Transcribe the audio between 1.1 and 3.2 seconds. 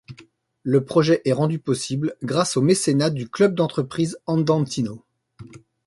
est rendu possible grâce au mécénat